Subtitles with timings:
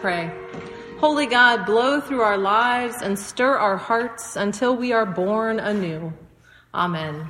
[0.00, 0.30] pray.
[0.98, 6.12] Holy God, blow through our lives and stir our hearts until we are born anew.
[6.72, 7.26] Amen.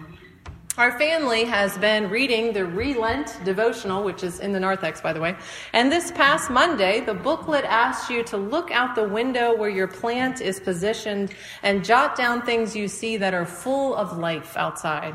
[0.77, 5.21] Our family has been reading the Relent devotional, which is in the narthex, by the
[5.21, 5.35] way.
[5.72, 9.89] And this past Monday, the booklet asks you to look out the window where your
[9.89, 11.32] plant is positioned
[11.63, 15.14] and jot down things you see that are full of life outside.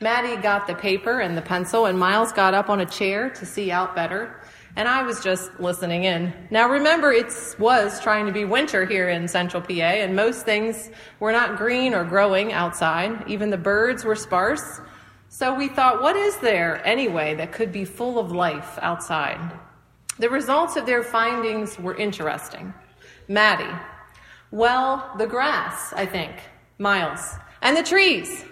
[0.00, 3.46] Maddie got the paper and the pencil, and Miles got up on a chair to
[3.46, 4.40] see out better.
[4.76, 6.32] And I was just listening in.
[6.50, 10.90] Now remember, it was trying to be winter here in central PA, and most things
[11.20, 13.22] were not green or growing outside.
[13.28, 14.80] Even the birds were sparse.
[15.28, 19.52] So we thought, what is there anyway that could be full of life outside?
[20.18, 22.74] The results of their findings were interesting.
[23.28, 23.74] Maddie,
[24.50, 26.32] well, the grass, I think.
[26.78, 28.44] Miles, and the trees.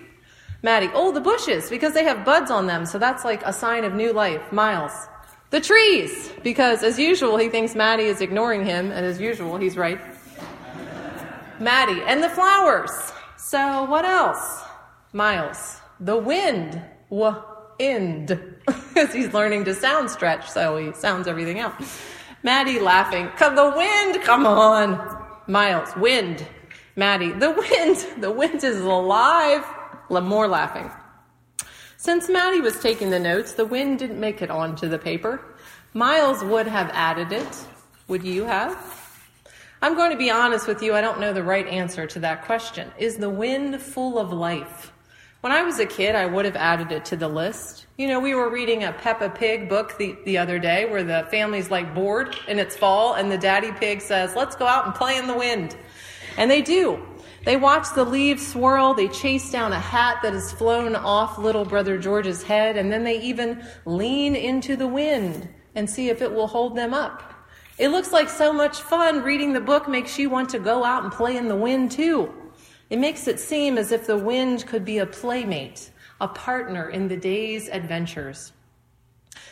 [0.63, 3.85] Maddie, oh, the bushes, because they have buds on them, so that's like a sign
[3.85, 4.53] of new life.
[4.53, 5.09] Miles,
[5.53, 9.77] the trees, because as usual, he thinks Maddie is ignoring him, and as usual, he's
[9.77, 10.01] right.
[11.61, 12.91] Maddie, and the flowers.
[13.37, 14.63] So what else?
[15.13, 16.81] Miles, the wind.
[17.11, 18.41] Wind.
[18.67, 21.75] Because he's learning to sound stretch, so he sounds everything out.
[22.43, 23.29] Maddie laughing.
[23.37, 25.23] Come the wind, come on.
[25.47, 26.47] Miles, wind.
[26.97, 28.07] Maddie, the wind.
[28.23, 29.65] The wind is alive.
[30.09, 30.91] More laughing.
[32.03, 35.41] Since Maddie was taking the notes, the wind didn't make it onto the paper.
[35.95, 37.65] Miles would have added it.
[38.09, 38.77] Would you have?
[39.81, 42.45] I'm going to be honest with you, I don't know the right answer to that
[42.45, 42.91] question.
[42.99, 44.91] Is the wind full of life?
[45.43, 47.87] When I was a kid, I would have added it to the list.
[47.97, 51.29] You know, we were reading a Peppa Pig book the, the other day where the
[51.31, 54.95] family's like bored and it's fall and the daddy pig says, let's go out and
[54.97, 55.77] play in the wind.
[56.37, 57.01] And they do.
[57.45, 61.65] They watch the leaves swirl, they chase down a hat that has flown off little
[61.65, 66.33] brother George's head, and then they even lean into the wind and see if it
[66.33, 67.35] will hold them up.
[67.79, 69.23] It looks like so much fun.
[69.23, 72.33] Reading the book makes you want to go out and play in the wind too.
[72.91, 77.09] It makes it seem as if the wind could be a playmate, a partner in
[77.09, 78.53] the day's adventures.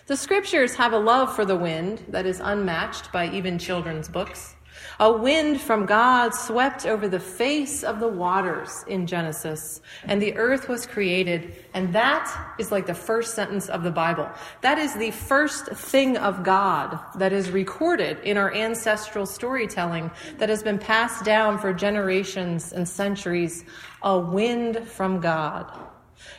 [0.06, 4.54] The scriptures have a love for the wind that is unmatched by even children's books.
[4.98, 10.36] A wind from God swept over the face of the waters in Genesis, and the
[10.36, 11.54] earth was created.
[11.74, 14.28] And that is like the first sentence of the Bible.
[14.60, 20.48] That is the first thing of God that is recorded in our ancestral storytelling that
[20.48, 23.64] has been passed down for generations and centuries.
[24.02, 25.70] A wind from God.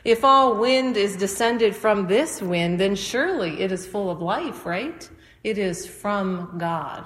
[0.03, 4.66] If all wind is descended from this wind, then surely it is full of life,
[4.66, 5.09] right?
[5.44, 7.06] It is from God.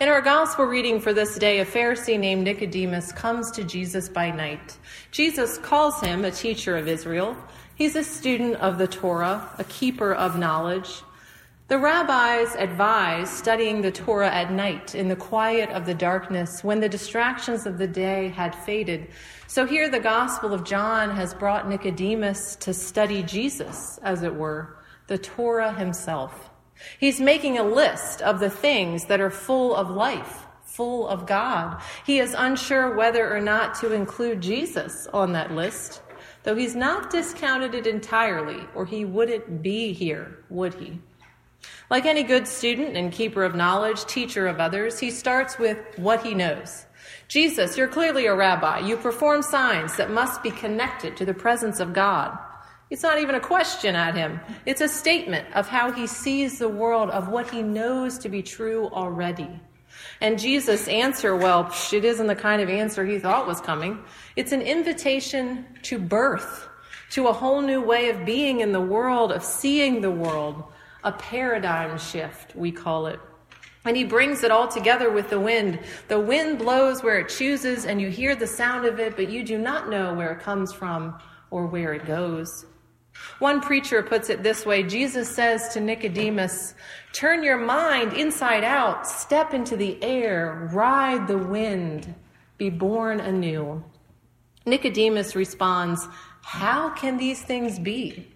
[0.00, 4.30] In our gospel reading for this day, a Pharisee named Nicodemus comes to Jesus by
[4.30, 4.78] night.
[5.10, 7.36] Jesus calls him a teacher of Israel.
[7.74, 11.02] He's a student of the Torah, a keeper of knowledge.
[11.68, 16.80] The rabbis advise studying the Torah at night in the quiet of the darkness when
[16.80, 19.08] the distractions of the day had faded.
[19.48, 24.78] So here the Gospel of John has brought Nicodemus to study Jesus, as it were,
[25.08, 26.49] the Torah himself.
[26.98, 31.80] He's making a list of the things that are full of life, full of God.
[32.04, 36.02] He is unsure whether or not to include Jesus on that list,
[36.42, 40.98] though he's not discounted it entirely, or he wouldn't be here, would he?
[41.90, 46.24] Like any good student and keeper of knowledge, teacher of others, he starts with what
[46.24, 46.86] he knows.
[47.28, 48.78] Jesus, you're clearly a rabbi.
[48.80, 52.38] You perform signs that must be connected to the presence of God.
[52.90, 54.40] It's not even a question at him.
[54.66, 58.42] It's a statement of how he sees the world, of what he knows to be
[58.42, 59.48] true already.
[60.20, 64.02] And Jesus' answer, well, it isn't the kind of answer he thought was coming.
[64.34, 66.68] It's an invitation to birth,
[67.10, 70.64] to a whole new way of being in the world, of seeing the world,
[71.04, 73.20] a paradigm shift, we call it.
[73.84, 75.78] And he brings it all together with the wind.
[76.08, 79.42] The wind blows where it chooses, and you hear the sound of it, but you
[79.42, 81.18] do not know where it comes from
[81.50, 82.66] or where it goes.
[83.38, 86.74] One preacher puts it this way Jesus says to Nicodemus,
[87.12, 92.14] Turn your mind inside out, step into the air, ride the wind,
[92.58, 93.82] be born anew.
[94.66, 96.06] Nicodemus responds,
[96.42, 98.28] How can these things be?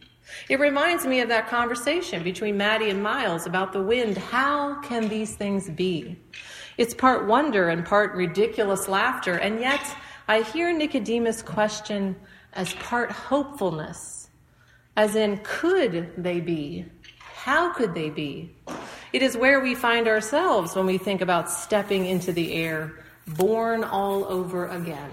[0.49, 4.17] It reminds me of that conversation between Maddie and Miles about the wind.
[4.17, 6.19] How can these things be?
[6.79, 9.85] It's part wonder and part ridiculous laughter, and yet
[10.27, 12.17] I hear Nicodemus' question
[12.55, 14.24] as part hopefulness
[14.97, 16.87] as in, could they be?
[17.19, 18.55] How could they be?
[19.13, 23.85] It is where we find ourselves when we think about stepping into the air, born
[23.85, 25.11] all over again.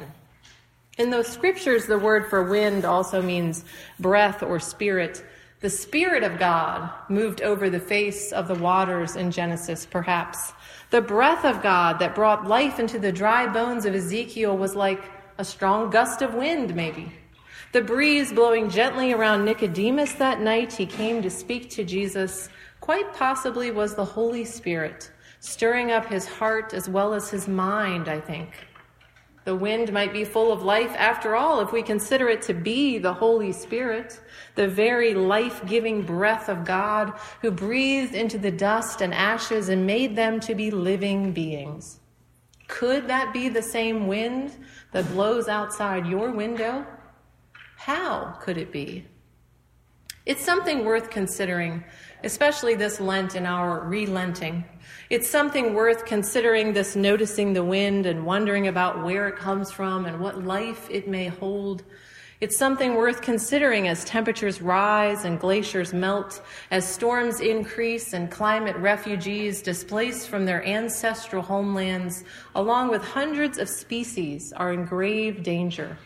[0.97, 3.65] In those scriptures, the word for wind also means
[3.99, 5.23] breath or spirit.
[5.61, 10.53] The Spirit of God moved over the face of the waters in Genesis, perhaps.
[10.89, 15.03] The breath of God that brought life into the dry bones of Ezekiel was like
[15.37, 17.13] a strong gust of wind, maybe.
[17.71, 22.49] The breeze blowing gently around Nicodemus that night he came to speak to Jesus
[22.81, 25.09] quite possibly was the Holy Spirit,
[25.39, 28.49] stirring up his heart as well as his mind, I think.
[29.45, 32.97] The wind might be full of life after all if we consider it to be
[32.97, 34.19] the Holy Spirit,
[34.55, 39.87] the very life giving breath of God who breathed into the dust and ashes and
[39.87, 42.01] made them to be living beings.
[42.67, 44.57] Could that be the same wind
[44.91, 46.85] that blows outside your window?
[47.85, 49.07] How could it be?
[50.27, 51.83] It's something worth considering,
[52.23, 54.63] especially this Lent and our relenting.
[55.09, 60.05] It's something worth considering this noticing the wind and wondering about where it comes from
[60.05, 61.81] and what life it may hold.
[62.39, 68.75] It's something worth considering as temperatures rise and glaciers melt, as storms increase and climate
[68.75, 75.97] refugees displaced from their ancestral homelands, along with hundreds of species, are in grave danger.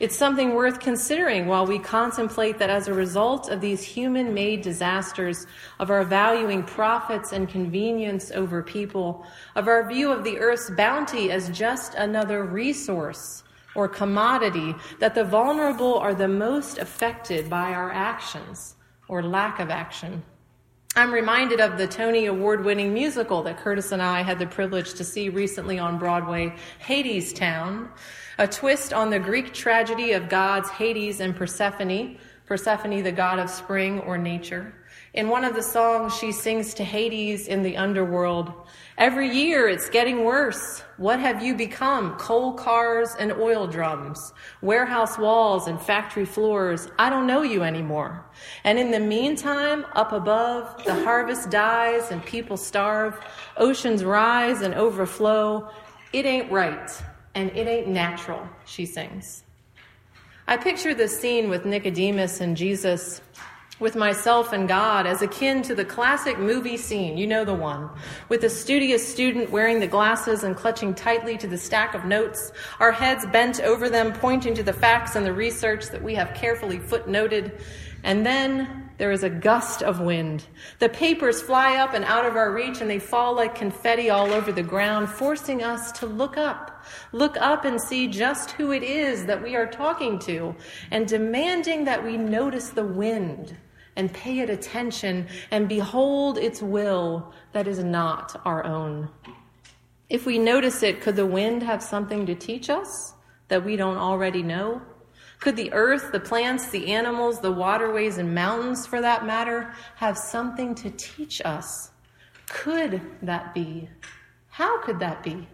[0.00, 4.62] It's something worth considering while we contemplate that as a result of these human made
[4.62, 5.46] disasters,
[5.78, 9.24] of our valuing profits and convenience over people,
[9.54, 13.44] of our view of the earth's bounty as just another resource
[13.76, 18.74] or commodity, that the vulnerable are the most affected by our actions
[19.08, 20.22] or lack of action.
[20.96, 24.94] I'm reminded of the Tony Award winning musical that Curtis and I had the privilege
[24.94, 27.88] to see recently on Broadway, Hadestown,
[28.38, 33.50] a twist on the Greek tragedy of gods Hades and Persephone, Persephone, the god of
[33.50, 34.72] spring or nature.
[35.14, 38.52] In one of the songs, she sings to Hades in the underworld
[38.96, 40.84] Every year it's getting worse.
[40.98, 42.16] What have you become?
[42.16, 44.32] Coal cars and oil drums,
[44.62, 46.88] warehouse walls and factory floors.
[46.96, 48.24] I don't know you anymore.
[48.62, 53.18] And in the meantime, up above, the harvest dies and people starve.
[53.56, 55.68] Oceans rise and overflow.
[56.12, 57.02] It ain't right
[57.34, 59.42] and it ain't natural, she sings.
[60.46, 63.20] I picture this scene with Nicodemus and Jesus
[63.80, 67.90] with myself and God as akin to the classic movie scene, you know the one,
[68.28, 72.52] with the studious student wearing the glasses and clutching tightly to the stack of notes,
[72.78, 76.34] our heads bent over them, pointing to the facts and the research that we have
[76.34, 77.60] carefully footnoted.
[78.04, 80.46] And then there is a gust of wind.
[80.78, 84.32] The papers fly up and out of our reach and they fall like confetti all
[84.32, 88.82] over the ground, forcing us to look up, look up and see just who it
[88.82, 90.54] is that we are talking to,
[90.90, 93.56] and demanding that we notice the wind
[93.96, 99.08] and pay it attention and behold its will that is not our own.
[100.10, 103.14] If we notice it, could the wind have something to teach us
[103.48, 104.82] that we don't already know?
[105.44, 110.16] Could the earth, the plants, the animals, the waterways, and mountains, for that matter, have
[110.16, 111.90] something to teach us?
[112.48, 113.90] Could that be?
[114.48, 115.46] How could that be?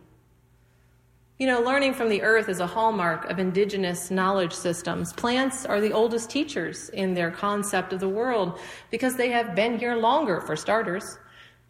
[1.38, 5.12] You know, learning from the earth is a hallmark of indigenous knowledge systems.
[5.12, 8.60] Plants are the oldest teachers in their concept of the world
[8.92, 11.18] because they have been here longer, for starters.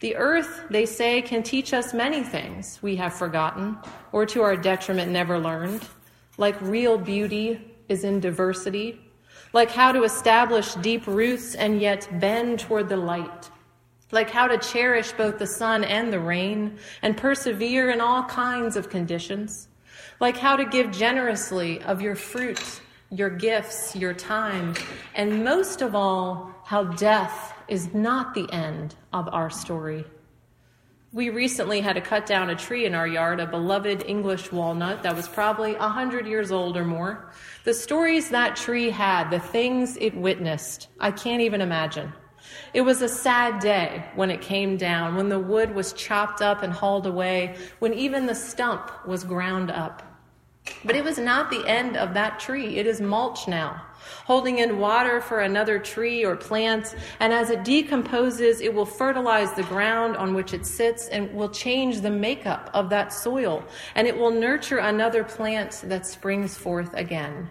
[0.01, 3.79] The earth, they say, can teach us many things we have forgotten
[4.13, 5.87] or to our detriment never learned,
[6.37, 8.99] like real beauty is in diversity,
[9.53, 13.51] like how to establish deep roots and yet bend toward the light.
[14.13, 18.77] Like how to cherish both the sun and the rain and persevere in all kinds
[18.77, 19.69] of conditions,
[20.21, 22.81] like how to give generously of your fruit,
[23.11, 24.75] your gifts, your time,
[25.15, 30.05] and most of all, how death is not the end of our story.
[31.13, 35.03] We recently had to cut down a tree in our yard, a beloved English walnut
[35.03, 37.33] that was probably a hundred years old or more.
[37.65, 42.13] The stories that tree had, the things it witnessed, I can't even imagine.
[42.75, 46.63] It was a sad day when it came down, when the wood was chopped up
[46.63, 50.05] and hauled away, when even the stump was ground up.
[50.85, 52.79] But it was not the end of that tree.
[52.79, 53.83] It is mulch now,
[54.25, 56.95] holding in water for another tree or plant.
[57.21, 61.49] And as it decomposes, it will fertilize the ground on which it sits and will
[61.51, 63.65] change the makeup of that soil.
[63.95, 67.51] And it will nurture another plant that springs forth again.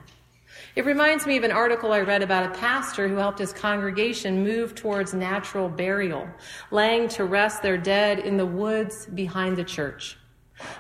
[0.75, 4.43] It reminds me of an article I read about a pastor who helped his congregation
[4.43, 6.27] move towards natural burial,
[6.71, 10.17] laying to rest their dead in the woods behind the church.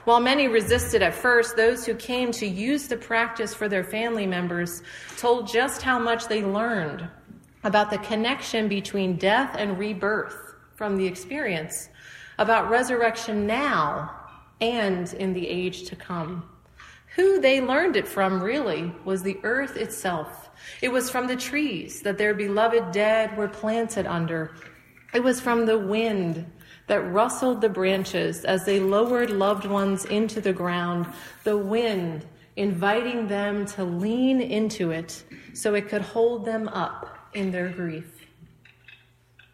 [0.03, 4.25] While many resisted at first, those who came to use the practice for their family
[4.25, 4.81] members
[5.17, 7.07] told just how much they learned
[7.63, 11.89] about the connection between death and rebirth from the experience,
[12.37, 14.15] about resurrection now
[14.61, 16.47] and in the age to come.
[17.15, 20.49] Who they learned it from, really, was the earth itself.
[20.81, 24.51] It was from the trees that their beloved dead were planted under.
[25.13, 26.45] It was from the wind
[26.89, 31.05] that rustled the branches as they lowered loved ones into the ground,
[31.43, 37.51] the wind inviting them to lean into it so it could hold them up in
[37.51, 38.18] their grief.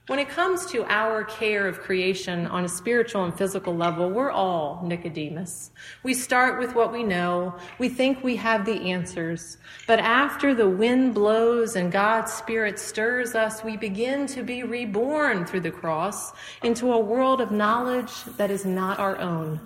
[0.07, 4.29] When it comes to our care of creation on a spiritual and physical level, we're
[4.29, 5.71] all Nicodemus.
[6.03, 7.55] We start with what we know.
[7.79, 9.57] We think we have the answers.
[9.88, 15.43] But after the wind blows and God's Spirit stirs us, we begin to be reborn
[15.43, 19.59] through the cross into a world of knowledge that is not our own.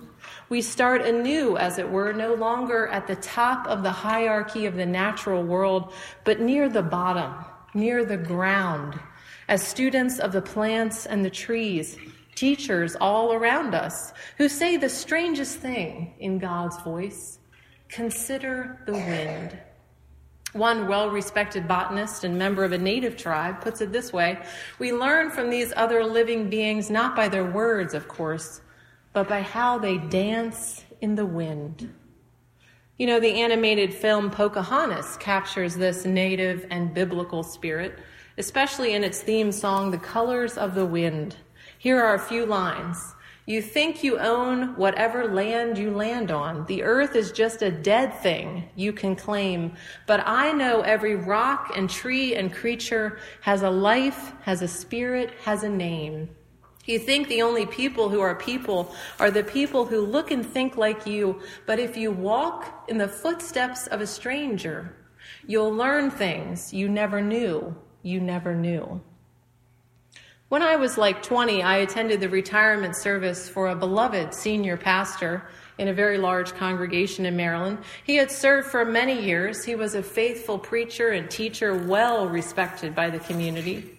[0.48, 4.74] We start anew, as it were, no longer at the top of the hierarchy of
[4.74, 5.92] the natural world,
[6.24, 7.44] but near the bottom,
[7.74, 8.98] near the ground
[9.50, 11.98] as students of the plants and the trees,
[12.36, 17.40] teachers all around us who say the strangest thing in God's voice
[17.88, 19.58] consider the wind.
[20.52, 24.38] One well respected botanist and member of a native tribe puts it this way
[24.78, 28.60] We learn from these other living beings not by their words, of course,
[29.12, 31.92] but by how they dance in the wind.
[32.98, 37.98] You know, the animated film Pocahontas captures this native and biblical spirit
[38.38, 41.36] especially in its theme song, The Colors of the Wind.
[41.78, 43.14] Here are a few lines.
[43.46, 46.66] You think you own whatever land you land on.
[46.66, 49.72] The earth is just a dead thing you can claim.
[50.06, 55.32] But I know every rock and tree and creature has a life, has a spirit,
[55.42, 56.28] has a name.
[56.84, 60.76] You think the only people who are people are the people who look and think
[60.76, 64.94] like you, but if you walk in the footsteps of a stranger,
[65.46, 69.00] you'll learn things you never knew you never knew.
[70.48, 75.44] When I was like 20, I attended the retirement service for a beloved senior pastor
[75.78, 77.78] in a very large congregation in Maryland.
[78.04, 79.64] He had served for many years.
[79.64, 83.96] He was a faithful preacher and teacher, well respected by the community.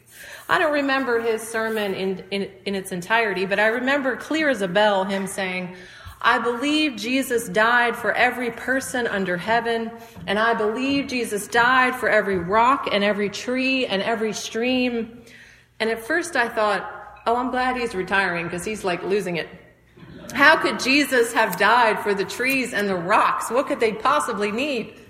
[0.50, 4.62] I don't remember his sermon in, in, in its entirety, but I remember clear as
[4.62, 5.76] a bell him saying,
[6.24, 9.92] I believe Jesus died for every person under heaven,
[10.28, 15.24] and I believe Jesus died for every rock and every tree and every stream.
[15.80, 19.50] And at first I thought, oh, I'm glad he's retiring because he's like losing it.
[20.34, 23.50] How could Jesus have died for the trees and the rocks?
[23.50, 25.01] What could they possibly need?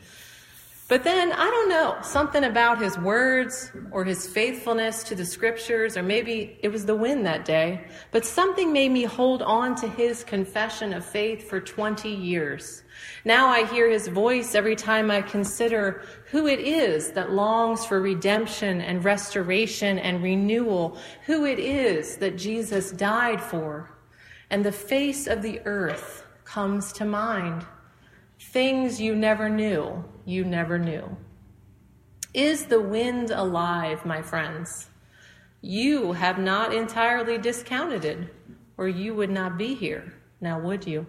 [0.92, 5.96] But then, I don't know, something about his words or his faithfulness to the scriptures,
[5.96, 9.88] or maybe it was the wind that day, but something made me hold on to
[9.88, 12.84] his confession of faith for 20 years.
[13.24, 18.02] Now I hear his voice every time I consider who it is that longs for
[18.02, 23.90] redemption and restoration and renewal, who it is that Jesus died for.
[24.50, 27.66] And the face of the earth comes to mind.
[28.52, 31.16] Things you never knew, you never knew.
[32.34, 34.90] Is the wind alive, my friends?
[35.62, 38.18] You have not entirely discounted it,
[38.76, 41.08] or you would not be here, now would you?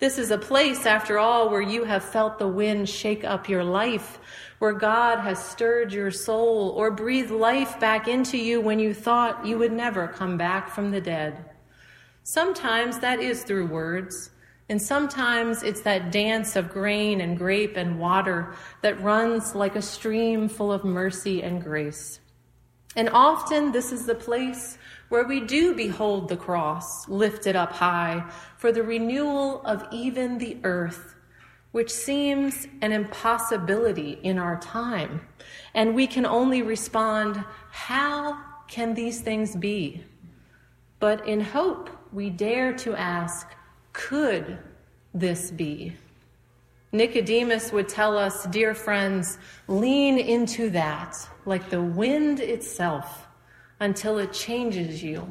[0.00, 3.64] This is a place, after all, where you have felt the wind shake up your
[3.64, 4.18] life,
[4.58, 9.46] where God has stirred your soul or breathed life back into you when you thought
[9.46, 11.42] you would never come back from the dead.
[12.22, 14.28] Sometimes that is through words.
[14.68, 19.82] And sometimes it's that dance of grain and grape and water that runs like a
[19.82, 22.20] stream full of mercy and grace.
[22.96, 28.28] And often this is the place where we do behold the cross lifted up high
[28.56, 31.14] for the renewal of even the earth,
[31.70, 35.20] which seems an impossibility in our time.
[35.74, 40.02] And we can only respond, How can these things be?
[40.98, 43.46] But in hope, we dare to ask,
[43.96, 44.58] could
[45.14, 45.94] this be?
[46.92, 49.38] Nicodemus would tell us, dear friends,
[49.68, 53.26] lean into that like the wind itself
[53.80, 55.26] until it changes you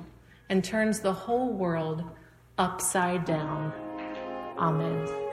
[0.50, 2.04] and turns the whole world
[2.58, 3.72] upside down.
[4.58, 5.25] Amen.